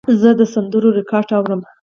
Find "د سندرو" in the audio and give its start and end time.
0.39-0.89